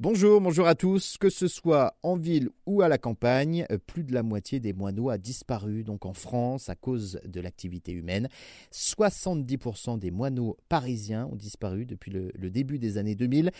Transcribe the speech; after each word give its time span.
Bonjour, 0.00 0.40
bonjour 0.40 0.68
à 0.68 0.76
tous. 0.76 1.16
Que 1.18 1.28
ce 1.28 1.48
soit 1.48 1.96
en 2.04 2.16
ville 2.16 2.50
ou 2.66 2.82
à 2.82 2.88
la 2.88 2.98
campagne, 2.98 3.66
plus 3.88 4.04
de 4.04 4.14
la 4.14 4.22
moitié 4.22 4.60
des 4.60 4.72
moineaux 4.72 5.10
a 5.10 5.18
disparu 5.18 5.82
donc 5.82 6.06
en 6.06 6.12
France 6.12 6.68
à 6.68 6.76
cause 6.76 7.18
de 7.26 7.40
l'activité 7.40 7.90
humaine. 7.90 8.28
70% 8.72 9.98
des 9.98 10.12
moineaux 10.12 10.56
parisiens 10.68 11.26
ont 11.26 11.34
disparu 11.34 11.84
depuis 11.84 12.12
le, 12.12 12.30
début 12.48 12.78
des 12.78 12.96
années 12.96 13.16
2000. 13.16 13.50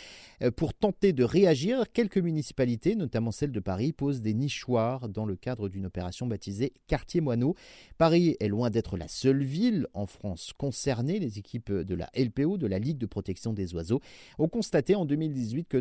Euh, 0.43 0.53
pour 0.53 0.74
tenter 0.74 1.12
de 1.12 1.24
réagir, 1.24 1.90
quelques 1.93 2.19
municipalités, 2.19 2.95
notamment 2.95 3.33
celle 3.33 3.51
de 3.51 3.59
Paris, 3.59 3.93
posent 3.93 4.21
des 4.21 4.35
nichoirs 4.35 5.09
dans 5.09 5.25
le 5.25 5.35
cadre 5.35 5.69
d'une 5.69 5.87
opération 5.87 6.29
baptisée 6.29 6.73
Quartier 6.87 7.21
Moineau. 7.21 7.57
Paris 7.97 8.37
est 8.39 8.47
loin 8.47 8.71
d'être 8.71 8.97
la 8.97 9.09
seule 9.09 9.43
ville 9.43 9.89
en 9.93 10.07
France 10.07 10.53
concernée. 10.57 11.19
Les 11.19 11.41
équipes 11.41 11.73
de 11.73 11.95
la 11.97 12.09
LPO, 12.17 12.59
de 12.59 12.69
la 12.69 12.79
Ligue 12.79 12.99
de 12.99 13.07
protection 13.07 13.53
des 13.53 13.75
oiseaux, 13.75 14.01
ont 14.39 14.49
constaté 14.49 14.95
en 14.95 15.05
2018 15.05 15.67
que 15.69 15.79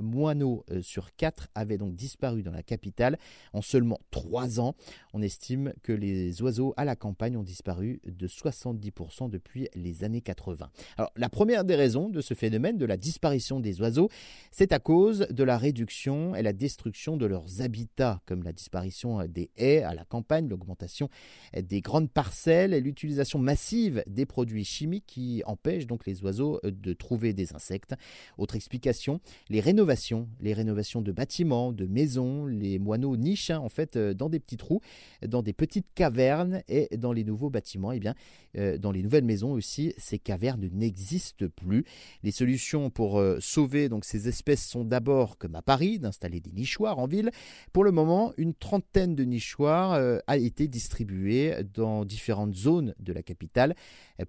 moineaux 0.00 0.64
euh, 0.70 0.82
sur 0.82 1.14
quatre 1.16 1.48
avaient 1.54 1.78
donc 1.78 1.94
disparu 1.94 2.42
dans 2.42 2.52
la 2.52 2.62
capitale 2.62 3.18
en 3.52 3.62
seulement 3.62 3.98
trois 4.10 4.60
ans. 4.60 4.74
On 5.12 5.22
estime 5.22 5.72
que 5.82 5.92
les 5.92 6.42
oiseaux 6.42 6.74
à 6.76 6.84
la 6.84 6.96
campagne 6.96 7.36
ont 7.36 7.42
disparu 7.42 8.00
de 8.04 8.26
70% 8.26 9.30
depuis 9.30 9.68
les 9.74 10.04
années 10.04 10.20
80. 10.20 10.70
Alors, 10.96 11.12
la 11.16 11.28
première 11.28 11.64
des 11.64 11.76
raisons 11.76 12.08
de 12.08 12.20
ce 12.20 12.34
phénomène 12.34 12.78
de 12.78 12.86
la 12.86 12.96
disparition 12.96 13.60
des 13.60 13.80
oiseaux, 13.80 14.08
c'est 14.50 14.72
à 14.72 14.78
cause 14.78 15.26
de 15.30 15.44
la 15.44 15.58
réduction 15.58 16.34
et 16.34 16.42
la 16.42 16.52
destruction 16.52 17.16
de 17.16 17.26
leurs 17.26 17.60
habitats, 17.60 18.20
comme 18.26 18.42
la 18.42 18.52
disparition 18.52 19.24
des 19.26 19.50
haies 19.56 19.82
à 19.82 19.94
la 19.94 20.04
campagne, 20.04 20.48
l'augmentation 20.48 21.08
des 21.56 21.80
grandes 21.80 22.10
parcelles 22.10 22.74
et 22.74 22.80
l'utilisation 22.80 23.38
massive 23.38 24.02
des 24.06 24.26
produits 24.26 24.64
chimiques 24.64 25.06
qui 25.06 25.42
empêchent 25.46 25.86
donc 25.86 26.06
les 26.06 26.22
oiseaux 26.22 26.60
de 26.62 26.92
trouver 26.92 27.32
des 27.32 27.54
insectes. 27.54 27.94
Autre 28.38 28.56
explication, 28.56 29.20
les 29.48 29.60
rénovations, 29.72 30.28
les 30.42 30.52
rénovations 30.52 31.00
de 31.00 31.12
bâtiments, 31.12 31.72
de 31.72 31.86
maisons, 31.86 32.44
les 32.44 32.78
moineaux 32.78 33.16
nichent 33.16 33.48
hein, 33.48 33.58
en 33.58 33.70
fait 33.70 33.96
euh, 33.96 34.12
dans 34.12 34.28
des 34.28 34.38
petits 34.38 34.58
trous, 34.58 34.82
dans 35.26 35.40
des 35.40 35.54
petites 35.54 35.86
cavernes 35.94 36.62
et 36.68 36.94
dans 36.98 37.14
les 37.14 37.24
nouveaux 37.24 37.48
bâtiments, 37.48 37.90
et 37.90 37.96
eh 37.96 38.00
bien 38.00 38.14
euh, 38.58 38.76
dans 38.76 38.92
les 38.92 39.02
nouvelles 39.02 39.24
maisons 39.24 39.52
aussi, 39.52 39.94
ces 39.96 40.18
cavernes 40.18 40.68
n'existent 40.74 41.46
plus. 41.56 41.86
Les 42.22 42.32
solutions 42.32 42.90
pour 42.90 43.18
euh, 43.18 43.38
sauver 43.40 43.88
donc 43.88 44.04
ces 44.04 44.28
espèces 44.28 44.62
sont 44.62 44.84
d'abord, 44.84 45.38
comme 45.38 45.54
à 45.54 45.62
Paris, 45.62 45.98
d'installer 45.98 46.40
des 46.40 46.52
nichoirs 46.52 46.98
en 46.98 47.06
ville. 47.06 47.30
Pour 47.72 47.84
le 47.84 47.92
moment, 47.92 48.34
une 48.36 48.52
trentaine 48.52 49.14
de 49.14 49.24
nichoirs 49.24 50.20
a 50.26 50.36
été 50.36 50.68
distribuée 50.68 51.54
dans 51.72 52.04
différentes 52.04 52.54
zones 52.54 52.94
de 52.98 53.14
la 53.14 53.22
capitale. 53.22 53.74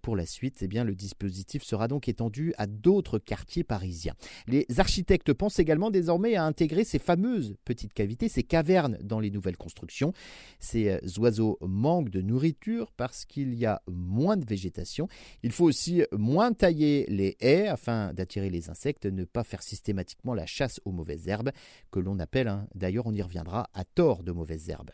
Pour 0.02 0.16
la 0.16 0.26
suite, 0.26 0.60
eh 0.62 0.68
bien 0.68 0.86
le 0.86 0.96
dispositif 0.96 1.64
sera 1.64 1.90
donc 1.90 2.08
étendu 2.08 2.54
à 2.58 2.66
d'autres 2.66 3.20
quartiers 3.20 3.66
parisiens. 3.66 4.14
Les 4.48 4.66
architectes 4.78 5.33
pense 5.34 5.60
également 5.60 5.92
désormais 5.92 6.36
à 6.36 6.46
intégrer 6.46 6.84
ces 6.84 7.00
fameuses 7.00 7.56
petites 7.66 7.94
cavités, 7.94 8.30
ces 8.30 8.44
cavernes 8.44 8.98
dans 9.04 9.20
les 9.20 9.32
nouvelles 9.32 9.58
constructions. 9.58 10.14
Ces 10.60 10.90
euh, 10.90 11.00
oiseaux 11.20 11.58
manquent 11.62 12.10
de 12.10 12.22
nourriture 12.22 12.92
parce 12.92 13.26
qu'il 13.26 13.54
y 13.54 13.66
a 13.66 13.82
moins 13.88 14.38
de 14.38 14.46
végétation. 14.46 15.08
Il 15.44 15.52
faut 15.52 15.66
aussi 15.66 16.04
moins 16.12 16.54
tailler 16.54 17.06
les 17.10 17.38
haies 17.40 17.68
afin 17.68 18.14
d'attirer 18.14 18.50
les 18.50 18.70
insectes, 18.70 19.06
ne 19.06 19.24
pas 19.26 19.44
faire 19.44 19.64
systématiquement 19.64 20.34
la 20.34 20.46
chasse 20.46 20.80
aux 20.86 20.92
mauvaises 20.92 21.28
herbes, 21.28 21.52
que 21.92 22.00
l'on 22.00 22.20
appelle, 22.20 22.48
hein, 22.48 22.68
d'ailleurs 22.76 23.08
on 23.08 23.14
y 23.14 23.22
reviendra, 23.22 23.70
à 23.74 23.84
tort 23.84 24.24
de 24.24 24.32
mauvaises 24.32 24.70
herbes. 24.70 24.92